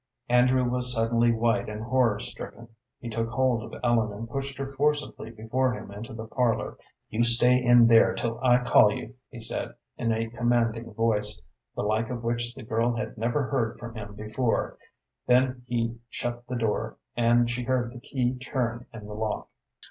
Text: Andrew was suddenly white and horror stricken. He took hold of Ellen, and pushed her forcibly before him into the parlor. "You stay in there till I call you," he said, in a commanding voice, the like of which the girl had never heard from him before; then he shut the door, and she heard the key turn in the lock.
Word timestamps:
Andrew 0.29 0.67
was 0.67 0.91
suddenly 0.91 1.31
white 1.31 1.69
and 1.69 1.83
horror 1.83 2.19
stricken. 2.19 2.69
He 2.99 3.07
took 3.07 3.29
hold 3.29 3.61
of 3.61 3.79
Ellen, 3.83 4.11
and 4.11 4.27
pushed 4.27 4.57
her 4.57 4.65
forcibly 4.71 5.29
before 5.29 5.73
him 5.77 5.91
into 5.91 6.11
the 6.15 6.25
parlor. 6.25 6.79
"You 7.11 7.23
stay 7.23 7.63
in 7.63 7.85
there 7.85 8.15
till 8.15 8.39
I 8.41 8.63
call 8.63 8.91
you," 8.91 9.13
he 9.29 9.39
said, 9.39 9.75
in 9.97 10.11
a 10.11 10.25
commanding 10.31 10.91
voice, 10.95 11.39
the 11.75 11.83
like 11.83 12.09
of 12.09 12.23
which 12.23 12.55
the 12.55 12.63
girl 12.63 12.95
had 12.95 13.15
never 13.15 13.43
heard 13.51 13.77
from 13.77 13.93
him 13.93 14.15
before; 14.15 14.79
then 15.27 15.61
he 15.67 15.99
shut 16.09 16.47
the 16.47 16.55
door, 16.55 16.97
and 17.15 17.47
she 17.47 17.61
heard 17.65 17.91
the 17.93 17.99
key 17.99 18.39
turn 18.39 18.87
in 18.91 19.05
the 19.05 19.13
lock. 19.13 19.49